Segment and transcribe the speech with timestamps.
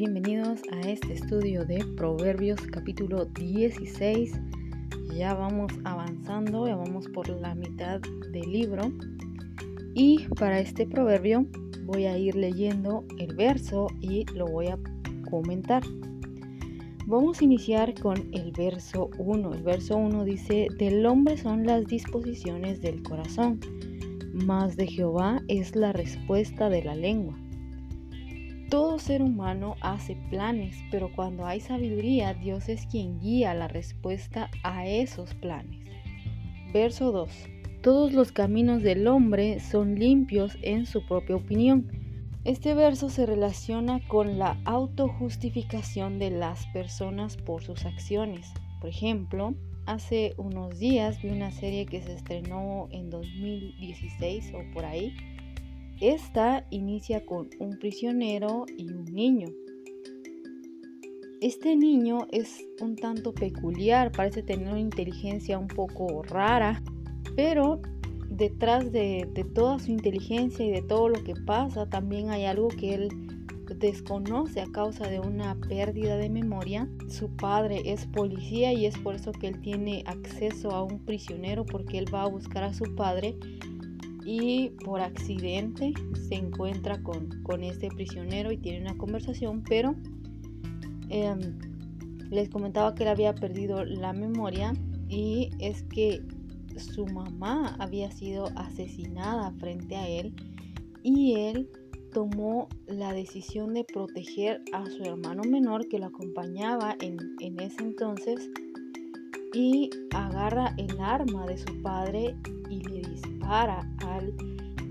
[0.00, 4.32] bienvenidos a este estudio de Proverbios capítulo 16.
[5.14, 8.00] Ya vamos avanzando, ya vamos por la mitad
[8.32, 8.90] del libro.
[9.92, 11.44] Y para este proverbio
[11.84, 14.78] voy a ir leyendo el verso y lo voy a
[15.28, 15.82] comentar.
[17.06, 19.52] Vamos a iniciar con el verso 1.
[19.52, 23.60] El verso 1 dice, del hombre son las disposiciones del corazón,
[24.32, 27.36] mas de Jehová es la respuesta de la lengua.
[28.70, 34.48] Todo ser humano hace planes, pero cuando hay sabiduría, Dios es quien guía la respuesta
[34.62, 35.80] a esos planes.
[36.72, 37.28] Verso 2.
[37.82, 41.90] Todos los caminos del hombre son limpios en su propia opinión.
[42.44, 48.52] Este verso se relaciona con la autojustificación de las personas por sus acciones.
[48.80, 49.52] Por ejemplo,
[49.86, 55.16] hace unos días vi una serie que se estrenó en 2016 o por ahí,
[56.00, 59.48] esta inicia con un prisionero y un niño.
[61.42, 66.82] Este niño es un tanto peculiar, parece tener una inteligencia un poco rara,
[67.36, 67.80] pero
[68.30, 72.94] detrás de, toda su inteligencia y de todo lo que pasa, también hay algo que
[72.94, 73.08] él
[73.76, 76.88] desconoce a causa de una pérdida de memoria.
[77.08, 81.64] Su padre es policía y es por eso que él tiene acceso a un prisionero
[81.64, 83.36] porque él va a buscar a su padre
[84.24, 85.92] y por accidente
[86.28, 89.94] se encuentra con, con este prisionero y tiene una conversación, pero
[91.08, 91.58] em,
[92.30, 94.72] les comentaba que él había perdido la memoria
[95.08, 96.22] y es que
[96.76, 100.34] su mamá había sido asesinada frente a él
[101.02, 101.68] y él
[102.12, 107.82] tomó la decisión de proteger a su hermano menor que lo acompañaba en, en ese
[107.82, 108.50] entonces
[109.54, 112.36] y agarra el arma de su padre
[112.68, 113.02] y le
[113.50, 114.32] dispara al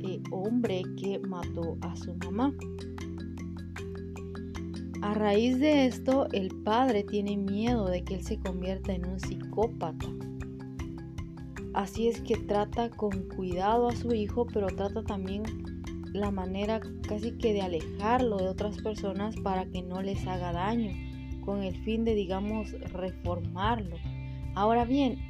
[0.03, 2.53] eh, hombre que mató a su mamá.
[5.01, 9.17] A raíz de esto, el padre tiene miedo de que él se convierta en un
[9.17, 10.07] psicópata.
[11.73, 15.43] Así es que trata con cuidado a su hijo, pero trata también
[16.11, 20.91] la manera casi que de alejarlo de otras personas para que no les haga daño,
[21.45, 23.95] con el fin de, digamos, reformarlo.
[24.53, 25.28] Ahora bien,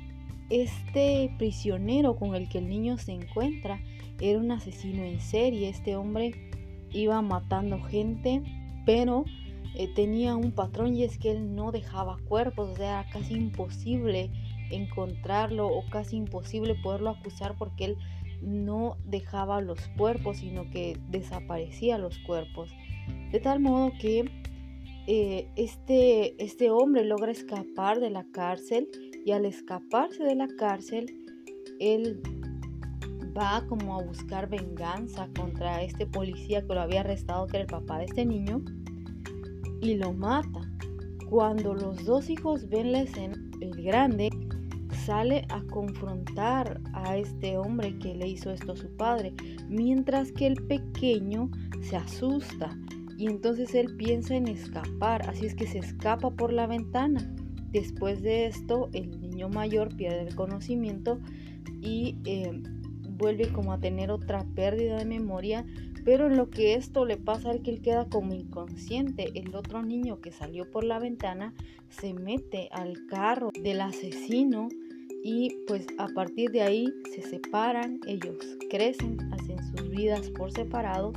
[0.49, 3.79] este prisionero con el que el niño se encuentra
[4.19, 5.69] era un asesino en serie.
[5.69, 6.33] Este hombre
[6.91, 8.41] iba matando gente,
[8.85, 9.25] pero
[9.75, 13.35] eh, tenía un patrón y es que él no dejaba cuerpos, o sea, era casi
[13.35, 14.31] imposible
[14.71, 17.97] encontrarlo o casi imposible poderlo acusar porque él
[18.41, 22.69] no dejaba los cuerpos, sino que desaparecía los cuerpos.
[23.31, 24.29] De tal modo que
[25.07, 28.87] eh, este, este hombre logra escapar de la cárcel
[29.29, 31.05] y al escaparse de la cárcel,
[31.79, 32.19] él
[33.37, 37.67] va como a buscar venganza contra este policía que lo había arrestado, que era el
[37.67, 38.63] papá de este niño,
[39.81, 40.61] y lo mata.
[41.29, 44.31] Cuando los dos hijos ven la escena, el grande
[45.05, 49.35] sale a confrontar a este hombre que le hizo esto a su padre,
[49.67, 51.51] mientras que el pequeño
[51.81, 52.75] se asusta
[53.15, 57.31] y entonces él piensa en escapar, así es que se escapa por la ventana.
[57.71, 61.19] Después de esto, el mayor pierde el conocimiento
[61.81, 62.51] y eh,
[63.11, 65.65] vuelve como a tener otra pérdida de memoria,
[66.03, 69.31] pero en lo que esto le pasa es que él queda como inconsciente.
[69.35, 71.53] El otro niño que salió por la ventana
[71.89, 74.69] se mete al carro del asesino
[75.23, 78.37] y pues a partir de ahí se separan, ellos
[78.69, 81.13] crecen, hacen sus vidas por separado,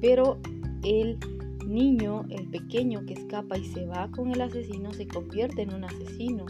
[0.00, 0.38] pero
[0.82, 1.18] él
[1.66, 5.84] niño, el pequeño que escapa y se va con el asesino, se convierte en un
[5.84, 6.46] asesino.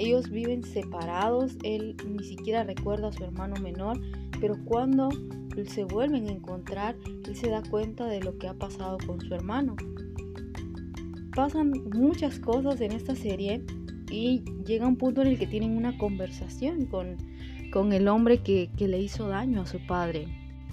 [0.00, 4.00] Ellos viven separados, él ni siquiera recuerda a su hermano menor,
[4.40, 5.10] pero cuando
[5.66, 6.96] se vuelven a encontrar,
[7.26, 9.76] él se da cuenta de lo que ha pasado con su hermano.
[11.36, 13.62] Pasan muchas cosas en esta serie
[14.10, 17.18] y llega un punto en el que tienen una conversación con,
[17.70, 20.28] con el hombre que, que le hizo daño a su padre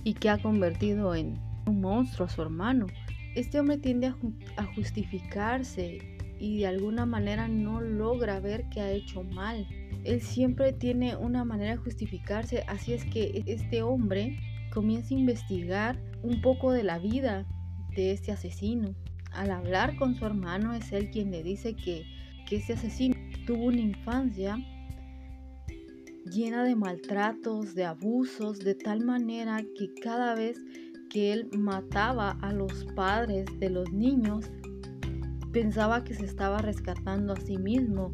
[0.06, 2.88] y que ha convertido en un monstruo a su hermano.
[3.36, 4.08] Este hombre tiende
[4.56, 9.68] a, justificarse y de alguna manera no logra ver que ha hecho mal.
[10.04, 14.38] Él siempre tiene una manera de justificarse, así es que este hombre
[14.72, 17.46] comienza a investigar un poco de la vida
[17.96, 18.96] de este asesino.
[19.32, 22.04] Al hablar con su hermano es él quien le dice que,
[22.48, 24.58] que este asesino tuvo una infancia
[26.32, 30.60] llena de maltratos, de abusos, de tal manera que cada vez
[31.10, 34.52] que él mataba a los padres de los niños,
[35.52, 38.12] pensaba que se estaba rescatando a sí mismo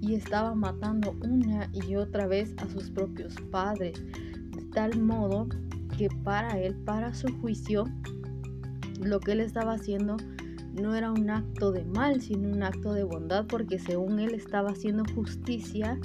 [0.00, 4.02] y estaba matando una y otra vez a sus propios padres,
[4.50, 5.48] de tal modo
[5.96, 7.84] que para él, para su juicio,
[9.02, 10.16] lo que él estaba haciendo
[10.72, 14.70] no era un acto de mal, sino un acto de bondad, porque según él estaba
[14.70, 15.98] haciendo justicia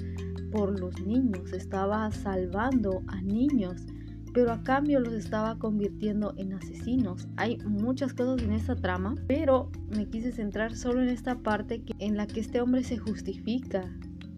[0.51, 3.85] por los niños, estaba salvando a niños,
[4.35, 7.25] pero a cambio los estaba convirtiendo en asesinos.
[7.37, 12.17] Hay muchas cosas en esta trama, pero me quise centrar solo en esta parte en
[12.17, 13.89] la que este hombre se justifica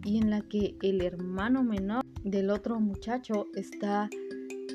[0.05, 4.07] y en la que el hermano menor del otro muchacho está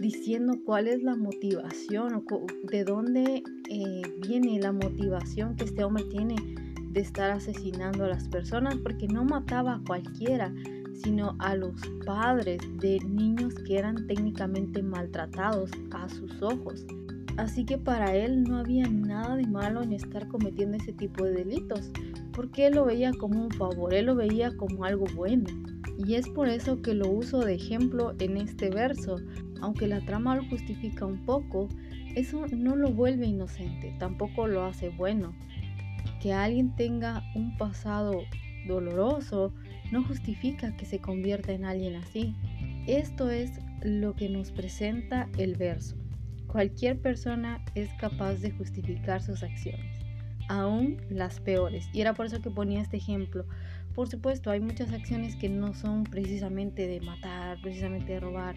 [0.01, 6.03] diciendo cuál es la motivación o de dónde eh, viene la motivación que este hombre
[6.11, 6.35] tiene
[6.91, 10.53] de estar asesinando a las personas, porque no mataba a cualquiera,
[10.95, 11.75] sino a los
[12.05, 16.87] padres de niños que eran técnicamente maltratados a sus ojos.
[17.37, 21.33] Así que para él no había nada de malo en estar cometiendo ese tipo de
[21.33, 21.91] delitos,
[22.33, 25.49] porque él lo veía como un favor, él lo veía como algo bueno.
[25.99, 29.17] Y es por eso que lo uso de ejemplo en este verso.
[29.61, 31.69] Aunque la trama lo justifica un poco,
[32.17, 35.35] eso no lo vuelve inocente, tampoco lo hace bueno.
[36.21, 38.23] Que alguien tenga un pasado
[38.67, 39.53] doloroso
[39.93, 42.35] no justifica que se convierta en alguien así.
[42.87, 43.53] Esto es
[43.83, 45.95] lo que nos presenta el verso.
[46.49, 50.05] Cualquier persona es capaz de justificar sus acciones,
[50.49, 51.89] aún las peores.
[51.93, 53.47] Y era por eso que ponía este ejemplo.
[53.95, 58.57] Por supuesto, hay muchas acciones que no son precisamente de matar, precisamente de robar.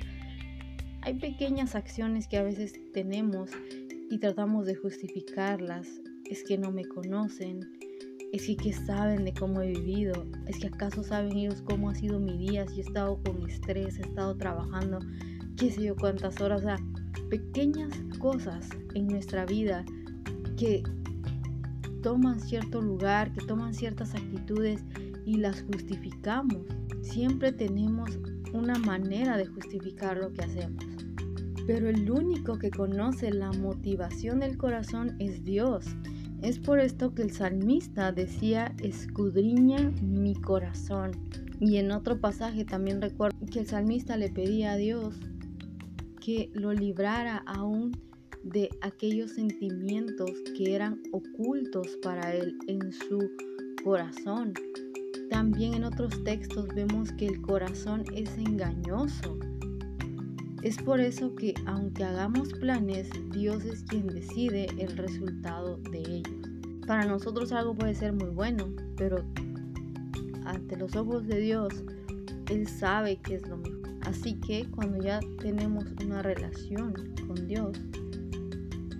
[1.02, 3.52] Hay pequeñas acciones que a veces tenemos
[4.10, 5.88] y tratamos de justificarlas.
[6.30, 7.60] Es que no me conocen,
[8.36, 10.26] es que, ¿qué saben de cómo he vivido?
[10.46, 13.98] Es que acaso saben ellos cómo ha sido mi día, si he estado con estrés,
[13.98, 15.00] he estado trabajando,
[15.56, 16.60] qué sé yo cuántas horas.
[16.60, 16.78] O sea,
[17.30, 19.86] pequeñas cosas en nuestra vida
[20.58, 20.84] que
[22.04, 24.84] toman cierto lugar, que toman ciertas actitudes
[25.26, 26.66] y las justificamos.
[27.04, 28.20] Siempre tenemos
[28.52, 30.84] una manera de justificar lo que hacemos.
[31.66, 35.86] Pero el único que conoce la motivación del corazón es Dios.
[36.42, 41.12] Es por esto que el salmista decía, escudriña mi corazón.
[41.60, 45.16] Y en otro pasaje también recuerdo que el salmista le pedía a Dios
[46.20, 47.92] que lo librara aún
[48.44, 53.32] de aquellos sentimientos que eran ocultos para él en su
[53.84, 54.54] corazón.
[55.30, 59.38] También en otros textos vemos que el corazón es engañoso.
[60.66, 66.50] Es por eso que aunque hagamos planes, Dios es quien decide el resultado de ellos.
[66.88, 69.24] Para nosotros algo puede ser muy bueno, pero
[70.44, 71.84] ante los ojos de Dios,
[72.50, 73.90] Él sabe qué es lo mejor.
[74.08, 76.96] Así que cuando ya tenemos una relación
[77.28, 77.80] con Dios,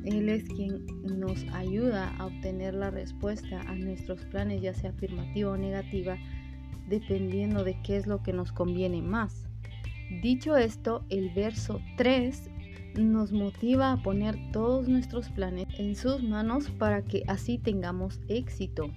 [0.04, 0.86] Él es quien
[1.18, 6.16] nos ayuda a obtener la respuesta a nuestros planes, ya sea afirmativa o negativa,
[6.88, 9.46] dependiendo de qué es lo que nos conviene más.
[10.10, 12.50] Dicho esto, el verso 3
[13.00, 18.92] nos motiva a poner todos nuestros planes en sus manos para que así tengamos éxito.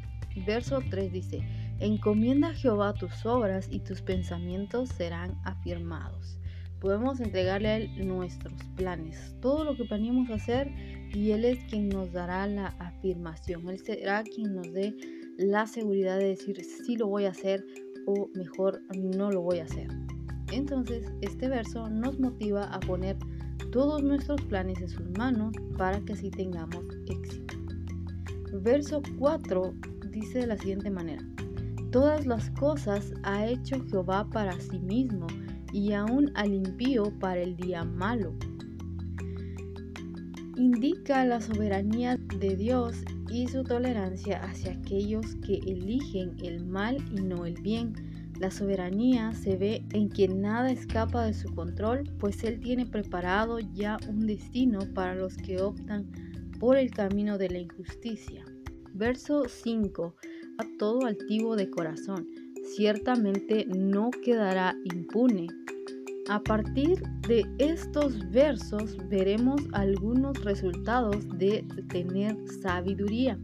[0.46, 1.40] Verso 3 dice,
[1.80, 6.38] encomienda a Jehová tus obras y tus pensamientos serán afirmados.
[6.80, 10.70] Podemos entregarle a Él nuestros planes, todo lo que planeamos hacer
[11.12, 13.68] y Él es quien nos dará la afirmación.
[13.68, 14.94] Él será quien nos dé
[15.38, 17.64] la seguridad de decir si lo voy a hacer
[18.06, 19.88] o mejor no lo voy a hacer.
[20.52, 23.16] Entonces, este verso nos motiva a poner
[23.72, 27.56] todos nuestros planes en sus manos para que así tengamos éxito.
[28.62, 29.74] Verso 4
[30.10, 31.22] dice de la siguiente manera,
[31.90, 35.26] Todas las cosas ha hecho Jehová para sí mismo
[35.72, 38.34] y aún al impío para el día malo.
[40.56, 47.22] Indica la soberanía de Dios y su tolerancia hacia aquellos que eligen el mal y
[47.22, 47.94] no el bien
[48.38, 53.58] la soberanía se ve en que nada escapa de su control, pues Él tiene preparado
[53.58, 56.10] ya un destino para los que optan
[56.60, 58.44] por el camino de la injusticia.
[58.94, 60.14] Verso 5.
[60.58, 62.26] A todo altivo de corazón,
[62.76, 65.48] ciertamente no quedará impune.
[66.28, 73.38] A partir de estos versos veremos algunos resultados de tener sabiduría.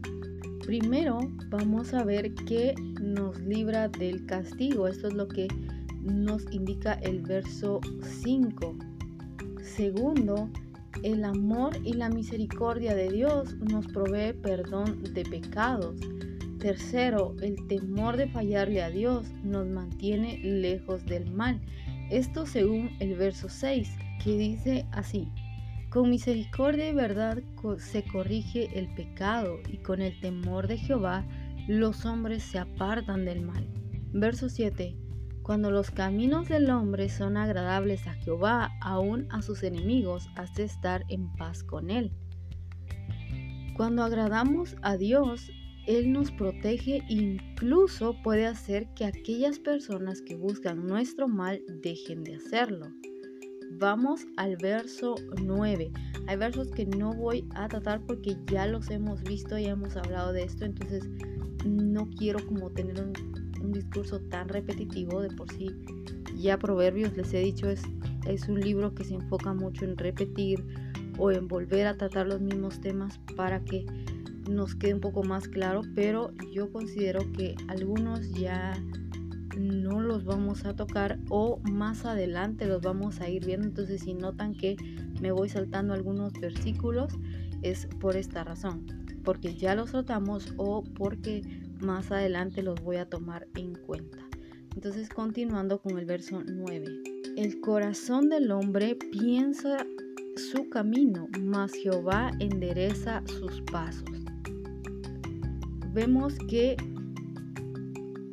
[0.65, 1.19] Primero
[1.49, 4.87] vamos a ver qué nos libra del castigo.
[4.87, 5.47] Esto es lo que
[6.01, 8.75] nos indica el verso 5.
[9.61, 10.49] Segundo,
[11.03, 15.99] el amor y la misericordia de Dios nos provee perdón de pecados.
[16.57, 21.61] Tercero, el temor de fallarle a Dios nos mantiene lejos del mal.
[22.09, 23.87] Esto según el verso 6,
[24.23, 25.27] que dice así.
[25.95, 27.41] Con misericordia y verdad
[27.77, 31.25] se corrige el pecado y con el temor de Jehová
[31.69, 33.65] los hombres se apartan del mal.
[34.11, 34.93] Verso 7.
[35.41, 41.05] Cuando los caminos del hombre son agradables a Jehová, aún a sus enemigos, hace estar
[41.07, 42.11] en paz con él.
[43.77, 45.49] Cuando agradamos a Dios,
[45.87, 52.25] Él nos protege e incluso puede hacer que aquellas personas que buscan nuestro mal dejen
[52.25, 52.91] de hacerlo.
[53.77, 55.91] Vamos al verso 9.
[56.27, 60.31] Hay versos que no voy a tratar porque ya los hemos visto y hemos hablado
[60.31, 61.03] de esto, entonces
[61.65, 63.13] no quiero como tener un,
[63.73, 65.67] discurso tan repetitivo de por sí.
[66.37, 67.81] Ya Proverbios, les he dicho, es,
[68.27, 70.63] es un libro que se enfoca mucho en repetir
[71.17, 73.85] o en volver a tratar los mismos temas para que
[74.47, 78.73] nos quede un poco más claro, pero yo considero que algunos ya
[79.57, 83.67] no los vamos a tocar o más adelante los vamos a ir viendo.
[83.67, 84.75] Entonces si notan que
[85.21, 87.13] me voy saltando algunos versículos
[87.61, 88.85] es por esta razón,
[89.23, 91.41] porque ya los tratamos o porque
[91.81, 94.19] más adelante los voy a tomar en cuenta.
[94.75, 96.85] Entonces continuando con el verso 9.
[97.37, 99.85] El corazón del hombre piensa
[100.35, 104.03] su camino, mas Jehová endereza sus pasos.
[105.93, 106.75] Vemos que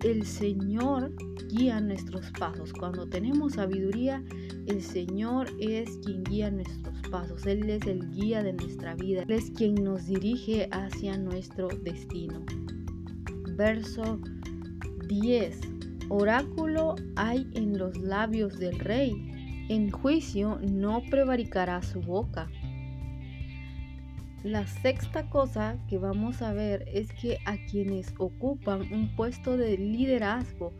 [0.05, 1.15] el Señor
[1.49, 2.73] guía nuestros pasos.
[2.73, 4.23] Cuando tenemos sabiduría,
[4.67, 7.47] el Señor es quien guía nuestros pasos.
[7.47, 9.23] Él es el guía de nuestra vida.
[9.23, 12.45] Él es quien nos dirige hacia nuestro destino.
[13.57, 14.21] Verso
[15.09, 15.61] 10.
[16.09, 19.13] Oráculo hay en los labios del rey.
[19.69, 22.51] En juicio no prevaricará su boca.
[24.45, 29.79] La sexta cosa que vamos a ver es que a quienes ocupan un puesto de
[29.79, 30.73] liderazgo,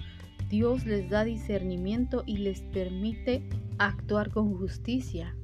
[0.49, 5.37] Dios les da discernimiento y les permite actuar con justicia.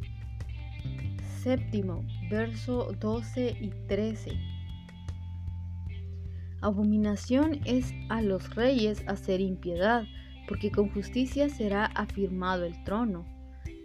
[1.45, 4.33] Séptimo, verso 12 y 13.
[6.61, 10.03] Abominación es a los reyes hacer impiedad,
[10.49, 13.38] porque con justicia será afirmado el trono.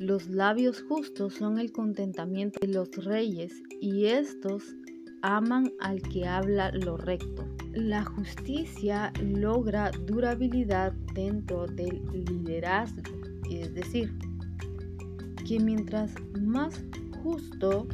[0.04, 4.76] Los labios justos son el contentamiento de los reyes y estos
[5.22, 7.46] aman al que habla lo recto.
[7.74, 13.02] La justicia logra durabilidad dentro del liderazgo,
[13.50, 14.14] es decir,
[15.48, 16.84] que mientras más
[17.24, 17.88] justo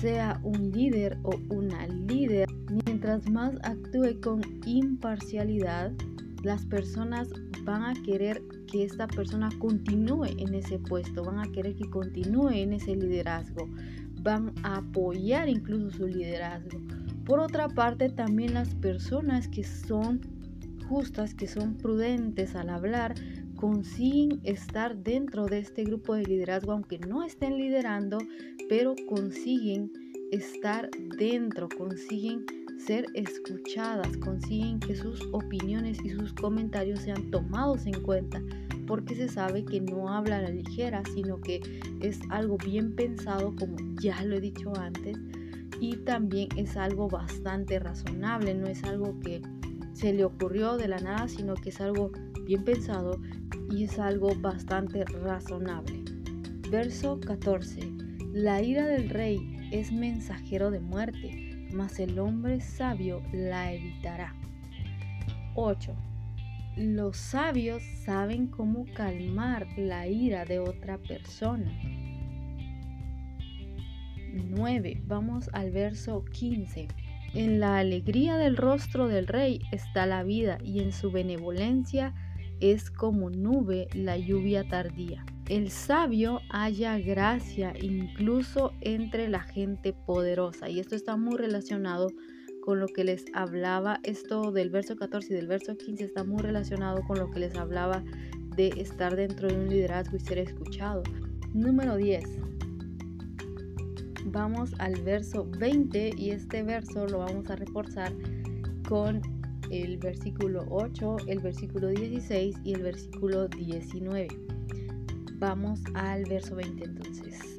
[0.00, 2.48] sea un líder o una líder,
[2.86, 5.92] mientras más actúe con imparcialidad,
[6.42, 7.28] las personas
[7.68, 12.48] van a querer que esta persona continúe en ese puesto, van a querer que continúe
[12.48, 13.68] en ese liderazgo,
[14.22, 16.80] van a apoyar incluso su liderazgo.
[17.26, 20.22] Por otra parte, también las personas que son
[20.88, 23.14] justas, que son prudentes al hablar,
[23.56, 28.16] consiguen estar dentro de este grupo de liderazgo, aunque no estén liderando,
[28.70, 29.92] pero consiguen
[30.32, 32.46] estar dentro, consiguen
[32.78, 38.40] ser escuchadas, consiguen que sus opiniones y sus comentarios sean tomados en cuenta,
[38.86, 41.60] porque se sabe que no habla a la ligera, sino que
[42.00, 45.16] es algo bien pensado, como ya lo he dicho antes,
[45.80, 49.42] y también es algo bastante razonable, no es algo que
[49.92, 52.12] se le ocurrió de la nada, sino que es algo
[52.46, 53.20] bien pensado
[53.70, 56.02] y es algo bastante razonable.
[56.70, 57.80] Verso 14.
[58.32, 59.38] La ira del rey
[59.72, 64.34] es mensajero de muerte mas el hombre sabio la evitará.
[65.54, 65.94] 8.
[66.76, 71.72] Los sabios saben cómo calmar la ira de otra persona.
[74.32, 75.02] 9.
[75.06, 76.88] Vamos al verso 15.
[77.34, 82.14] En la alegría del rostro del rey está la vida y en su benevolencia
[82.60, 85.24] es como nube la lluvia tardía.
[85.48, 92.08] El sabio halla gracia incluso entre la gente poderosa y esto está muy relacionado
[92.68, 96.42] con lo que les hablaba, esto del verso 14 y del verso 15 está muy
[96.42, 98.04] relacionado con lo que les hablaba
[98.56, 101.02] de estar dentro de un liderazgo y ser escuchado.
[101.54, 102.24] Número 10.
[104.26, 108.12] Vamos al verso 20 y este verso lo vamos a reforzar
[108.86, 109.37] con
[109.70, 114.28] el versículo 8, el versículo 16 y el versículo 19.
[115.38, 117.58] Vamos al verso 20 entonces.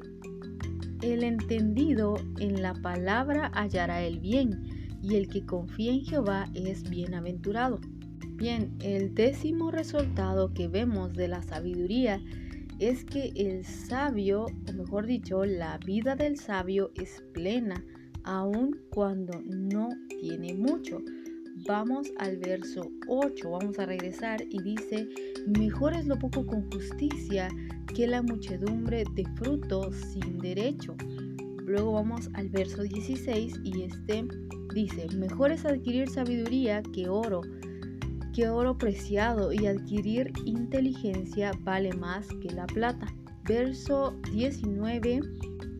[1.02, 4.62] El entendido en la palabra hallará el bien,
[5.02, 7.80] y el que confía en Jehová es bienaventurado.
[8.34, 12.22] Bien, el décimo resultado que vemos de la sabiduría
[12.78, 17.84] es que el sabio, o mejor dicho, la vida del sabio es plena,
[18.24, 19.88] aun cuando no
[20.20, 20.98] tiene mucho.
[21.66, 25.08] Vamos al verso 8, vamos a regresar y dice,
[25.58, 27.48] mejor es lo poco con justicia
[27.94, 30.96] que la muchedumbre de frutos sin derecho.
[31.64, 34.26] Luego vamos al verso 16 y este
[34.74, 37.42] dice, mejor es adquirir sabiduría que oro,
[38.34, 43.06] que oro preciado y adquirir inteligencia vale más que la plata.
[43.44, 45.20] Verso 19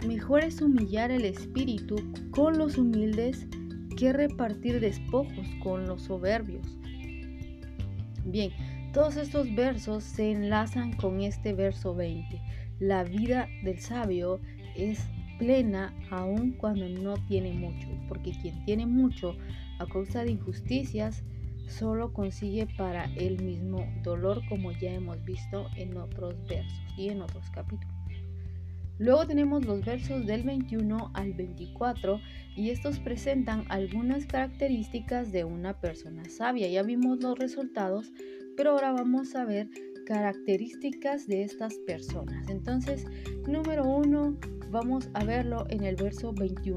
[0.07, 1.97] Mejor es humillar el espíritu
[2.31, 3.47] con los humildes
[4.01, 6.67] que repartir despojos con los soberbios.
[8.25, 8.51] Bien,
[8.95, 12.41] todos estos versos se enlazan con este verso 20.
[12.79, 14.41] La vida del sabio
[14.75, 15.07] es
[15.39, 19.37] plena aun cuando no tiene mucho, porque quien tiene mucho
[19.79, 21.23] a causa de injusticias
[21.69, 27.21] solo consigue para él mismo dolor como ya hemos visto en otros versos y en
[27.21, 28.00] otros capítulos.
[29.01, 32.21] Luego tenemos los versos del 21 al 24
[32.55, 36.69] y estos presentan algunas características de una persona sabia.
[36.69, 38.13] Ya vimos los resultados,
[38.59, 39.71] pero ahora vamos a ver
[40.05, 42.47] características de estas personas.
[42.51, 43.07] Entonces,
[43.49, 44.37] número uno,
[44.71, 46.77] vamos a verlo en el verso 21.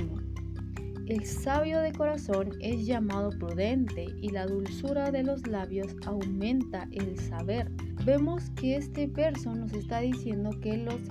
[1.08, 7.20] El sabio de corazón es llamado prudente y la dulzura de los labios aumenta el
[7.20, 7.70] saber.
[8.06, 11.02] Vemos que este verso nos está diciendo que los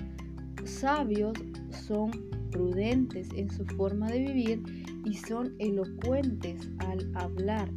[0.65, 1.35] sabios
[1.87, 2.11] son
[2.51, 4.63] prudentes en su forma de vivir
[5.05, 7.69] y son elocuentes al hablar.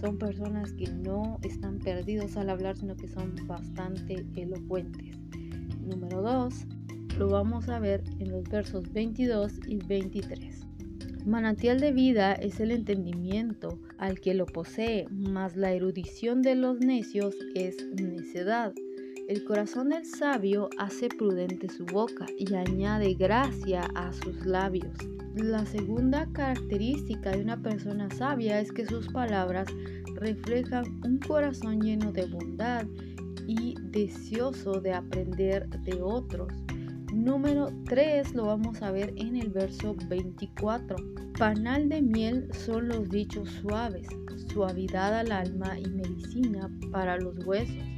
[0.00, 5.18] Son personas que no están perdidos al hablar, sino que son bastante elocuentes.
[5.80, 6.54] Número 2,
[7.18, 10.66] lo vamos a ver en los versos 22 y 23.
[11.26, 16.80] Manantial de vida es el entendimiento al que lo posee, mas la erudición de los
[16.80, 18.72] necios es necedad.
[19.28, 24.92] El corazón del sabio hace prudente su boca y añade gracia a sus labios.
[25.36, 29.68] La segunda característica de una persona sabia es que sus palabras
[30.16, 32.84] reflejan un corazón lleno de bondad
[33.46, 36.52] y deseoso de aprender de otros.
[37.14, 40.96] Número 3 lo vamos a ver en el verso 24.
[41.38, 44.08] Panal de miel son los dichos suaves,
[44.52, 47.91] suavidad al alma y medicina para los huesos.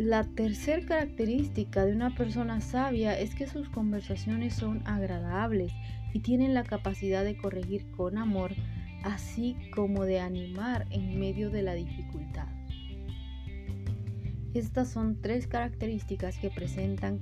[0.00, 5.74] La tercera característica de una persona sabia es que sus conversaciones son agradables
[6.14, 8.54] y tienen la capacidad de corregir con amor,
[9.02, 12.46] así como de animar en medio de la dificultad.
[14.54, 17.20] Estas son tres características que presentan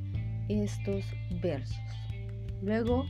[0.48, 1.04] estos
[1.42, 1.76] versos.
[2.62, 3.06] Luego,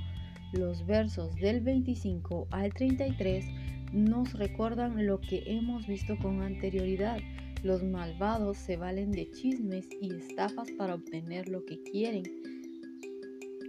[0.54, 3.44] los versos del 25 al 33
[3.92, 7.18] nos recuerdan lo que hemos visto con anterioridad
[7.62, 12.22] los malvados se valen de chismes y estafas para obtener lo que quieren.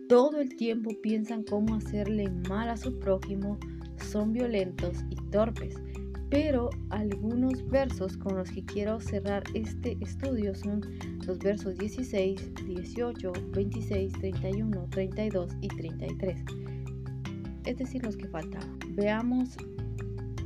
[0.07, 3.59] Todo el tiempo piensan cómo hacerle mal a su prójimo,
[4.09, 5.75] son violentos y torpes.
[6.29, 10.81] Pero algunos versos con los que quiero cerrar este estudio son
[11.25, 16.39] los versos 16, 18, 26, 31, 32 y 33.
[17.65, 18.77] Es decir, los que faltaban.
[18.95, 19.57] Veamos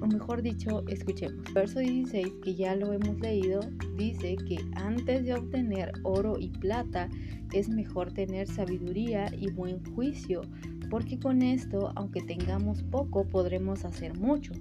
[0.04, 1.42] o mejor dicho, escuchemos.
[1.54, 3.62] Verso 16, que ya lo hemos leído,
[3.98, 7.10] dice que antes de obtener oro y plata
[7.54, 10.42] es mejor tener sabiduría y buen juicio,
[10.90, 14.52] porque con esto, aunque tengamos poco, podremos hacer mucho.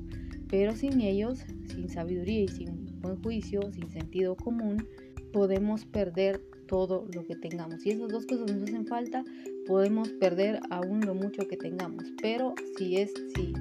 [0.48, 4.87] Pero sin ellos, sin sabiduría y sin buen juicio, sin sentido común,
[5.33, 7.83] podemos perder todo lo que tengamos.
[7.83, 9.24] Si esas dos cosas nos hacen falta,
[9.66, 12.05] podemos perder aún lo mucho que tengamos.
[12.20, 13.52] Pero si es si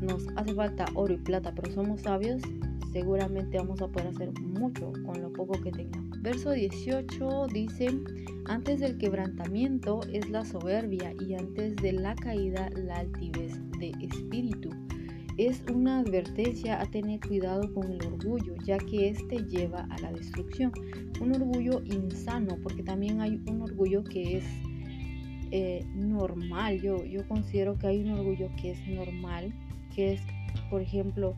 [0.00, 2.42] nos hace falta oro y plata, pero somos sabios,
[2.92, 6.20] seguramente vamos a poder hacer mucho con lo poco que tengamos.
[6.22, 7.88] Verso 18 dice,
[8.46, 14.70] antes del quebrantamiento es la soberbia y antes de la caída la altivez de espíritu.
[15.36, 20.10] Es una advertencia a tener cuidado con el orgullo, ya que este lleva a la
[20.10, 20.72] destrucción.
[21.20, 24.44] Un orgullo insano, porque también hay un orgullo que es
[25.52, 26.80] eh, normal.
[26.80, 29.54] Yo, yo considero que hay un orgullo que es normal,
[29.98, 30.20] que es,
[30.70, 31.34] por ejemplo,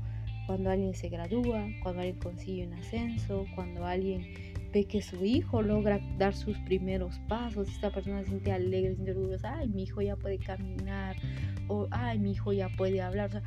[0.47, 4.21] cuando alguien se gradúa, cuando alguien consigue un ascenso, cuando alguien
[4.71, 8.97] ve que su hijo logra dar sus primeros pasos, esta persona se siente alegre, se
[8.97, 11.17] siente orgullosa, ay, mi hijo ya puede caminar,
[11.69, 13.43] o ay, mi hijo ya puede hablar.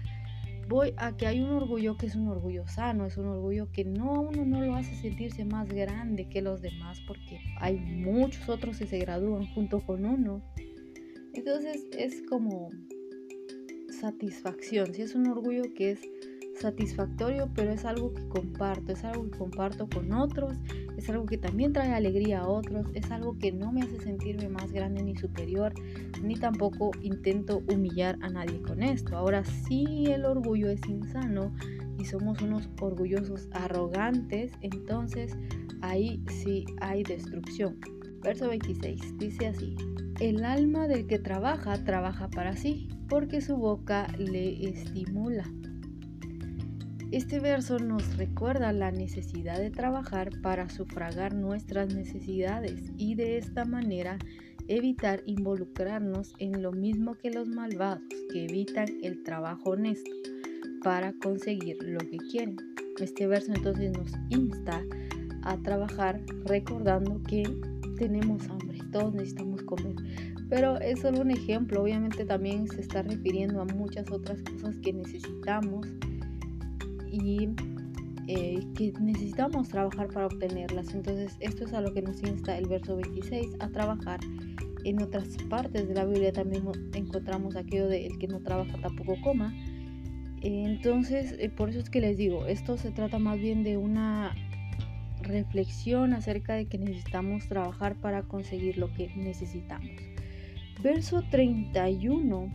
[0.67, 3.85] voy a que hay un orgullo que es un orgullo sano, es un orgullo que
[3.85, 8.49] no a uno no lo hace sentirse más grande que los demás, porque hay muchos
[8.49, 10.41] otros que se gradúan junto con uno.
[11.35, 12.71] Entonces es como
[14.03, 16.01] satisfacción, si es un orgullo que es
[16.59, 20.57] satisfactorio, pero es algo que comparto, es algo que comparto con otros,
[20.97, 24.49] es algo que también trae alegría a otros, es algo que no me hace sentirme
[24.49, 25.73] más grande ni superior,
[26.21, 29.15] ni tampoco intento humillar a nadie con esto.
[29.15, 31.55] Ahora si el orgullo es insano
[31.97, 35.37] y somos unos orgullosos arrogantes, entonces
[35.81, 37.79] ahí sí hay destrucción.
[38.21, 39.75] Verso 26 dice así,
[40.19, 45.47] el alma del que trabaja trabaja para sí porque su boca le estimula.
[47.11, 53.65] Este verso nos recuerda la necesidad de trabajar para sufragar nuestras necesidades y de esta
[53.65, 54.17] manera
[54.67, 60.09] evitar involucrarnos en lo mismo que los malvados, que evitan el trabajo honesto
[60.83, 62.55] para conseguir lo que quieren.
[62.99, 64.81] Este verso entonces nos insta
[65.43, 67.43] a trabajar recordando que
[67.95, 70.32] tenemos hambre, todos necesitamos comer.
[70.53, 74.93] Pero es solo un ejemplo, obviamente también se está refiriendo a muchas otras cosas que
[74.93, 75.87] necesitamos
[77.11, 77.49] y
[78.27, 80.93] eh, que necesitamos trabajar para obtenerlas.
[80.93, 84.19] Entonces esto es a lo que nos insta el verso 26 a trabajar.
[84.85, 89.15] En otras partes de la Biblia también encontramos aquello de el que no trabaja tampoco
[89.23, 89.51] coma.
[90.43, 94.35] Entonces, eh, por eso es que les digo, esto se trata más bien de una
[95.23, 100.12] reflexión acerca de que necesitamos trabajar para conseguir lo que necesitamos.
[100.81, 102.51] Verso 31.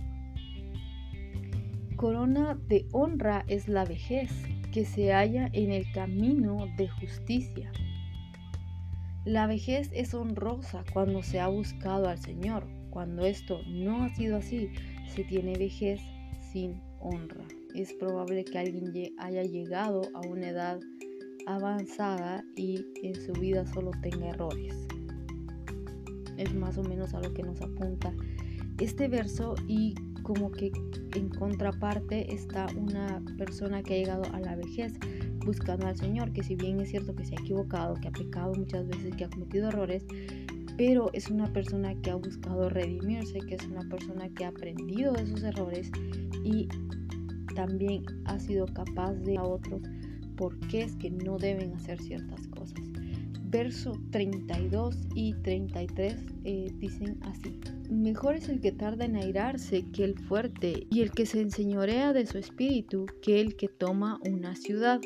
[1.97, 4.31] Corona de honra es la vejez
[4.73, 7.73] que se halla en el camino de justicia.
[9.25, 12.67] La vejez es honrosa cuando se ha buscado al Señor.
[12.91, 14.71] Cuando esto no ha sido así,
[15.07, 16.01] se tiene vejez
[16.53, 17.45] sin honra.
[17.75, 20.81] Es probable que alguien haya llegado a una edad
[21.47, 24.89] avanzada y en su vida solo tenga errores.
[26.39, 28.13] Es más o menos a lo que nos apunta
[28.79, 30.71] este verso y como que
[31.15, 34.93] en contraparte está una persona que ha llegado a la vejez
[35.45, 38.53] buscando al Señor, que si bien es cierto que se ha equivocado, que ha pecado
[38.55, 40.05] muchas veces, que ha cometido errores,
[40.77, 45.13] pero es una persona que ha buscado redimirse, que es una persona que ha aprendido
[45.13, 45.91] de sus errores
[46.45, 46.69] y
[47.55, 49.83] también ha sido capaz de a otros
[50.37, 52.79] por qué es que no deben hacer ciertas cosas.
[53.51, 57.59] Verso 32 y 33 eh, dicen así.
[57.89, 62.13] Mejor es el que tarda en airarse que el fuerte, y el que se enseñorea
[62.13, 65.01] de su espíritu que el que toma una ciudad.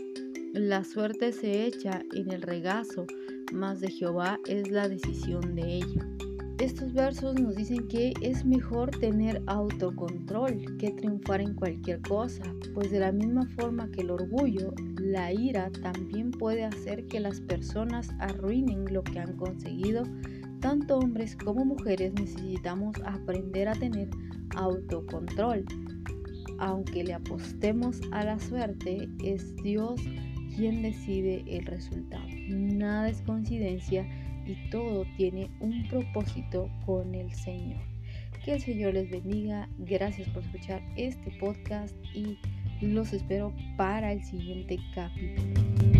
[0.52, 3.06] La suerte se echa en el regazo,
[3.52, 6.21] mas de Jehová es la decisión de ello.
[6.62, 12.92] Estos versos nos dicen que es mejor tener autocontrol que triunfar en cualquier cosa, pues
[12.92, 18.10] de la misma forma que el orgullo, la ira también puede hacer que las personas
[18.20, 20.04] arruinen lo que han conseguido.
[20.60, 24.08] Tanto hombres como mujeres necesitamos aprender a tener
[24.54, 25.64] autocontrol.
[26.60, 30.00] Aunque le apostemos a la suerte, es Dios
[30.54, 32.22] quien decide el resultado.
[32.48, 34.06] Nada es coincidencia
[34.46, 37.80] y todo tiene un propósito con el Señor.
[38.44, 39.68] Que el Señor les bendiga.
[39.78, 42.36] Gracias por escuchar este podcast y
[42.80, 45.91] los espero para el siguiente capítulo.